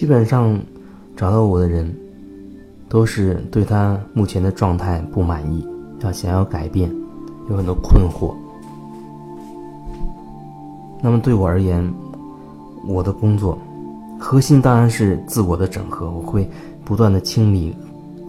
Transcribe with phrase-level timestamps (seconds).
[0.00, 0.58] 基本上
[1.14, 1.94] 找到我的人，
[2.88, 5.62] 都是对他目前的状态不满意，
[6.00, 6.90] 要想要改变，
[7.50, 8.34] 有很多困惑。
[11.02, 11.86] 那么对我而言，
[12.88, 13.58] 我的工作
[14.18, 16.48] 核心当然是自我的整合，我会
[16.82, 17.76] 不断的清理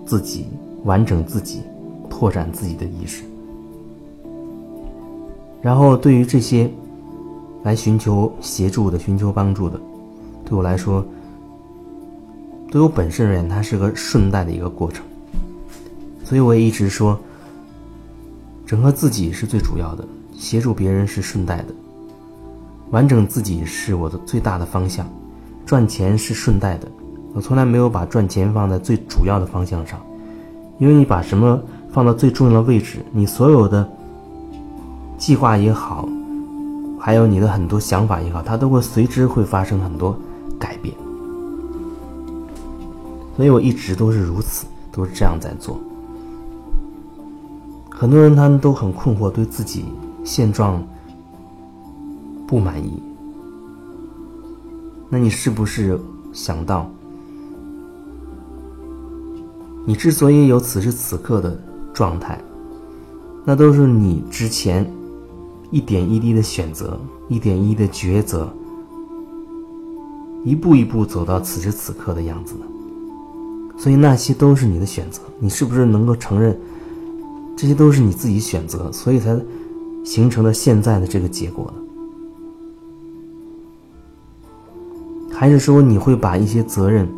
[0.05, 0.47] 自己，
[0.83, 1.61] 完整自己，
[2.09, 3.23] 拓展自己的意识。
[5.61, 6.69] 然后对于这些
[7.63, 9.79] 来寻求协助的、寻求帮助的，
[10.43, 11.01] 对我来说，
[12.71, 15.03] 对我本身而言，它是个顺带的一个过程。
[16.23, 17.19] 所以我也一直说，
[18.65, 20.07] 整合自己是最主要的，
[20.37, 21.65] 协助别人是顺带的。
[22.91, 25.05] 完整自己是我的最大的方向，
[25.65, 26.87] 赚钱是顺带的。
[27.33, 29.99] 我从来没有把赚钱放在最主要的方向上，
[30.79, 33.85] 因为你把什么放到最重要的位置，你所有的
[35.17, 36.07] 计划也好，
[36.97, 40.17] 还有你的很多想法也好，它都会随之会发生很多
[40.57, 40.95] 改变。
[43.35, 45.79] 所以我一直都是如此，都是这样在做。
[47.89, 49.85] 很多人他们都很困惑，对自己
[50.23, 50.81] 现状。
[52.47, 53.01] 不满意，
[55.07, 55.97] 那你是不是
[56.33, 56.85] 想到，
[59.85, 61.57] 你之所以有此时此刻的
[61.93, 62.37] 状态，
[63.45, 64.85] 那都是你之前
[65.69, 68.53] 一点一滴的选择，一点一滴的抉择，
[70.43, 72.65] 一步一步走到此时此刻的样子呢？
[73.81, 76.55] 所以那些都是你的选择，你是不是能够承认，
[77.57, 79.35] 这些都是你自己选择，所以才
[80.05, 81.73] 形成了现在的这个结果呢？
[85.33, 87.09] 还是说你会把一些责任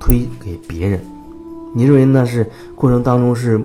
[0.00, 1.00] 推给别人？
[1.72, 3.62] 你认为那是过程当中是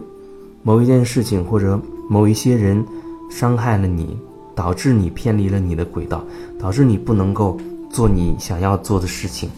[0.62, 2.86] 某一件事情或者某一些人
[3.32, 4.16] 伤害了你，
[4.54, 6.24] 导致你偏离了你的轨道，
[6.60, 7.58] 导致你不能够
[7.90, 9.50] 做你想要做的事情，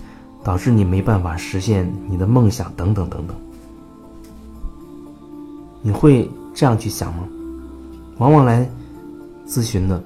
[0.44, 3.36] 导致你没办法实现你的梦想等等等等。
[5.82, 7.28] 你会这样去想吗？
[8.18, 8.70] 往往来
[9.48, 10.04] 咨询的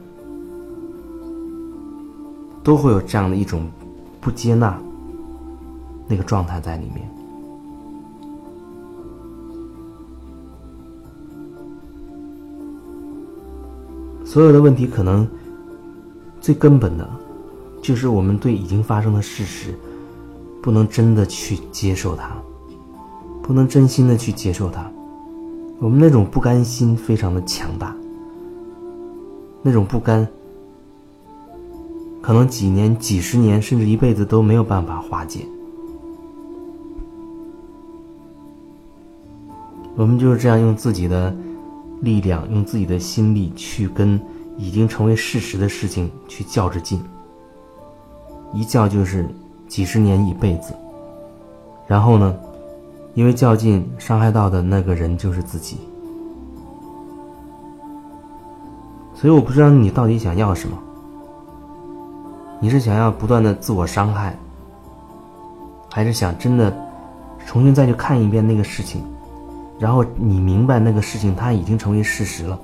[2.63, 3.69] 都会有这样的一种。
[4.21, 4.75] 不接纳
[6.07, 7.07] 那个状态在里面，
[14.25, 15.27] 所有的问题可能
[16.41, 17.07] 最根本的，
[17.83, 19.77] 就是我们对已经发生的事实
[20.65, 22.31] 不能真的去接受它，
[23.43, 24.89] 不能真心的去接受它，
[25.77, 27.95] 我们那种不甘心非常的强大，
[29.61, 30.27] 那种不甘。
[32.19, 35.45] 可能几年、几十年，甚至一辈子都没有办法化解。
[39.95, 41.31] 我们就是这样用自己的
[42.01, 44.19] 力量、用自己的心力去跟
[44.57, 46.99] 已经成为事实的事情去较着劲，
[48.51, 49.29] 一较就是
[49.75, 50.73] 几十年、一辈子。
[51.85, 52.33] 然后呢，
[53.13, 55.79] 因为较劲伤害到的那个人就是自己。
[59.13, 60.77] 所以我不知道你到底想要什么。
[62.61, 64.33] 你是想要不断的自我伤害，
[65.91, 66.73] 还是想真的
[67.45, 69.03] 重新再去看一遍那个事情，
[69.77, 72.57] 然后你明白那个事情它已经成为事实了，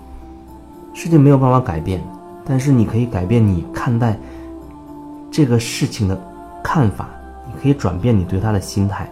[0.94, 2.02] 事情没有办法改变，
[2.46, 4.18] 但是你可以改变你看待
[5.30, 6.18] 这个事情的
[6.64, 7.08] 看法，
[7.46, 9.10] 你可以转变你对他的心态。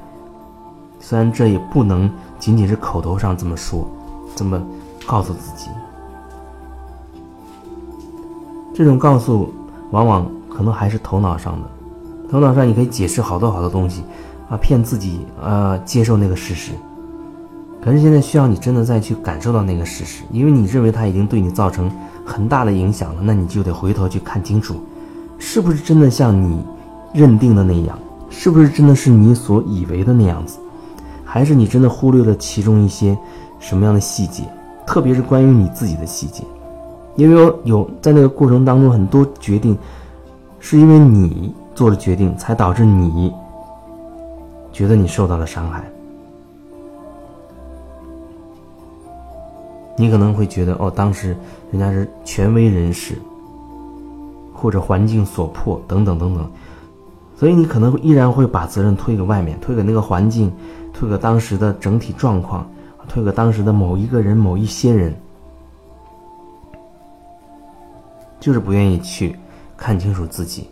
[0.99, 3.87] 虽然这也不能仅仅是口头上这么说，
[4.35, 4.61] 这么
[5.05, 5.69] 告诉自己，
[8.73, 9.53] 这种告诉
[9.91, 10.29] 往往。
[10.49, 11.69] 可能还是头脑上的，
[12.29, 14.03] 头脑上你可以解释好多好多东西，
[14.49, 16.73] 啊，骗自己，呃，接受那个事实。
[17.81, 21.89] 可是现在需要你真的再去感受到那个事实，因为你认为它已经对你造成
[22.25, 24.75] 很大的影响了，那你就得回头去看清楚，
[25.37, 26.61] 是不是真的像你
[27.13, 27.97] 认定的那样，
[28.29, 30.59] 是不是真的是你所以为的那样子，
[31.25, 33.17] 还是你真的忽略了其中一些
[33.59, 34.43] 什么样的细节，
[34.85, 36.43] 特别是关于你自己的细节，
[37.15, 39.77] 因为有有在那个过程当中很多决定。
[40.61, 43.33] 是因为你做了决定，才导致你
[44.73, 45.81] 觉得你受到了伤害。
[49.95, 51.33] 你可能会觉得，哦，当时
[51.71, 53.17] 人家是权威人士，
[54.53, 56.45] 或者环境所迫，等等等等，
[57.39, 60.51] 所以你可能依然会把责任推给外面，推给那个环境，
[60.93, 62.69] 推给当时的整体状况，
[63.07, 65.15] 推给当时的某一个人、某一些人，
[68.41, 69.39] 就是不愿意去。
[69.77, 70.69] 看清楚自己。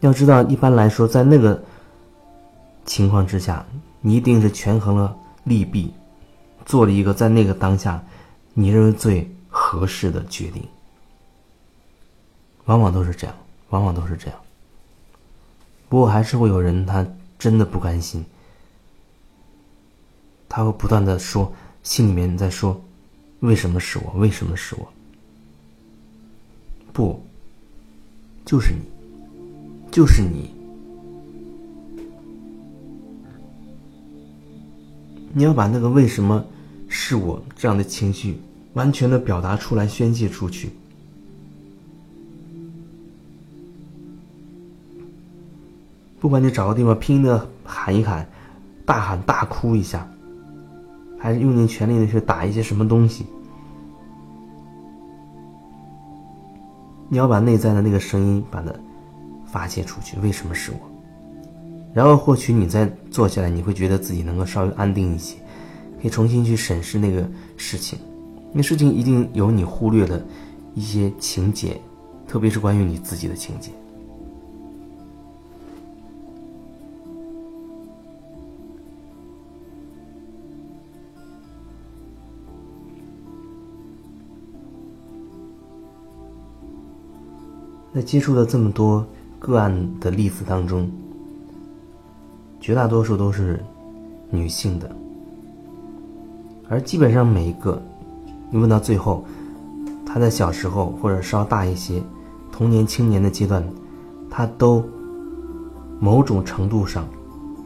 [0.00, 1.62] 要知道，一般来说，在那个
[2.84, 3.64] 情况之下，
[4.00, 5.94] 你一定是权衡了利弊，
[6.66, 8.02] 做了一个在那个当下
[8.54, 10.60] 你认为最合适的决定。
[12.64, 13.36] 往往都是这样，
[13.70, 14.38] 往往都是这样。
[15.88, 17.04] 不过还是会有人他
[17.38, 18.24] 真的不甘心，
[20.48, 21.52] 他会不断的说，
[21.82, 22.80] 心里面在说，
[23.40, 24.12] 为什么是我？
[24.18, 24.88] 为什么是我？
[26.92, 27.20] 不，
[28.44, 28.82] 就是你，
[29.90, 30.54] 就是你。
[35.32, 36.44] 你要把那个为什么
[36.88, 38.40] 是我这样的情绪
[38.72, 40.70] 完全的表达出来，宣泄出去。
[46.20, 48.28] 不管你找个地方拼的喊一喊，
[48.84, 50.06] 大喊大哭一下，
[51.18, 53.24] 还是用尽全力的去打一些什么东西，
[57.08, 58.70] 你要把内在的那个声音把它
[59.46, 60.18] 发泄出去。
[60.20, 60.78] 为什么是我？
[61.94, 65.36] 然后或许你再坐下来，你会觉得自己能够稍微安定一些，
[66.02, 67.26] 可以重新去审视那个
[67.56, 67.98] 事情。
[68.52, 70.22] 那事情一定有你忽略的
[70.74, 71.80] 一些情节，
[72.28, 73.70] 特别是关于你自己的情节。
[87.92, 89.04] 在接触了这么多
[89.40, 90.88] 个案的例子当中，
[92.60, 93.58] 绝大多数都是
[94.30, 94.88] 女性的，
[96.68, 97.82] 而基本上每一个，
[98.48, 99.24] 你问到最后，
[100.06, 102.00] 她在小时候或者稍大一些，
[102.52, 103.64] 童年、青年的阶段，
[104.30, 104.84] 她都
[105.98, 107.04] 某种程度上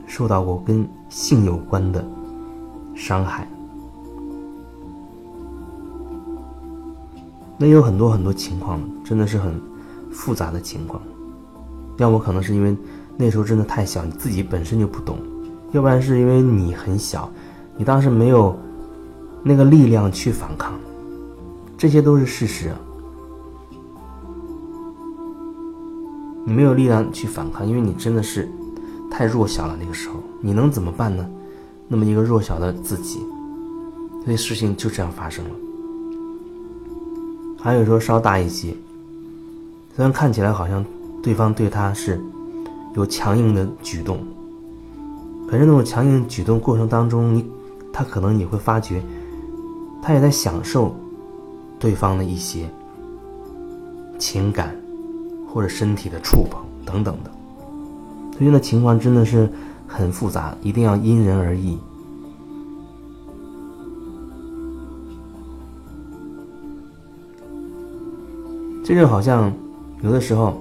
[0.07, 2.03] 受到过跟性有关的
[2.95, 3.47] 伤害。
[7.59, 9.74] 那有很多很多情况，真的是很。
[10.15, 11.03] 复杂的情况，
[11.99, 12.75] 要么可能是因为
[13.17, 15.17] 那时候真的太小，你自己本身就不懂；
[15.73, 17.29] 要不然是因为你很小，
[17.77, 18.57] 你当时没有
[19.43, 20.73] 那个力量去反抗，
[21.77, 22.71] 这些都是事实。
[26.47, 28.49] 你没有力量去反抗，因为你真的是
[29.11, 29.77] 太弱小了。
[29.81, 31.29] 那个时候你能怎么办呢？
[31.89, 33.19] 那么一个弱小的自己，
[34.25, 35.51] 所以事情就这样发生了。
[37.59, 38.75] 还有说稍大一些。
[39.97, 40.85] 虽然看起来好像
[41.23, 42.21] 对方对他是
[42.97, 44.19] 有强硬的举动，
[45.49, 47.49] 可是那种强硬举动过程当中，你
[47.93, 49.01] 他可能也会发觉，
[50.03, 50.93] 他也在享受
[51.79, 52.69] 对方的一些
[54.19, 54.77] 情感
[55.49, 57.31] 或者身体的触碰等等的，
[58.37, 59.49] 所以那情况真的是
[59.87, 61.79] 很复杂，一定要因人而异。
[68.85, 69.53] 这就好像。
[70.05, 70.53] 有的时候，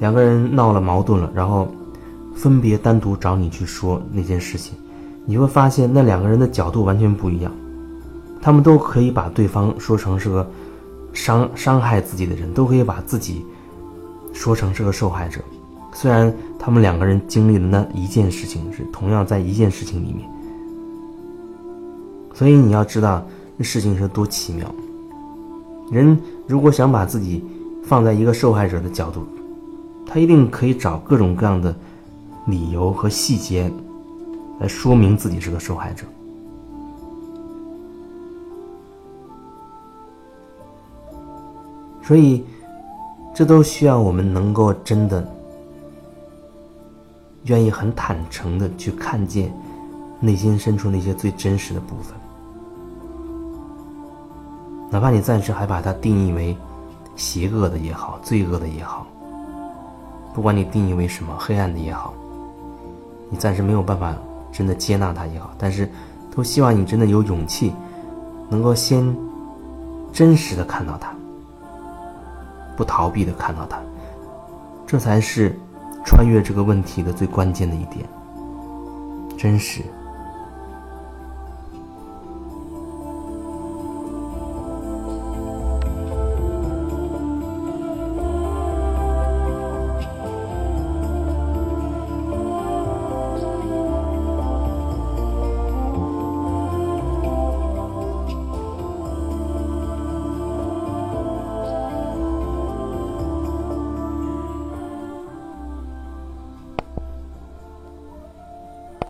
[0.00, 1.68] 两个人闹了矛盾了，然后
[2.34, 4.76] 分别单独找你去说那件事情，
[5.24, 7.52] 你会发现那两个人的角度完全不一样，
[8.40, 10.50] 他们都可以把对方说成是个
[11.12, 13.46] 伤伤害自己的人，都可以把自己
[14.32, 15.40] 说成是个受害者。
[15.92, 20.28] 虽然他们两个人经历的那一件事情是同样在一件事情里面，
[22.34, 23.24] 所以你要知道
[23.58, 24.66] 这事情是多奇妙。
[25.90, 27.44] 人如果想把自己
[27.84, 29.26] 放在一个受害者的角度，
[30.06, 31.74] 他一定可以找各种各样的
[32.46, 33.70] 理由和细节
[34.60, 36.04] 来说明自己是个受害者。
[42.04, 42.44] 所以，
[43.34, 45.26] 这都需要我们能够真的
[47.44, 49.52] 愿意很坦诚的去看见
[50.20, 52.21] 内心深处那些最真实的部分。
[54.92, 56.54] 哪怕你暂时还把它定义为
[57.16, 59.06] 邪恶的也好，罪恶的也好，
[60.34, 62.12] 不管你定义为什么，黑暗的也好，
[63.30, 64.14] 你暂时没有办法
[64.52, 65.90] 真的接纳它也好，但是
[66.30, 67.72] 都希望你真的有勇气，
[68.50, 69.02] 能够先
[70.12, 71.10] 真实的看到它，
[72.76, 73.78] 不逃避的看到它，
[74.86, 75.58] 这才是
[76.04, 78.06] 穿越这个问题的最关键的一点，
[79.38, 79.80] 真实。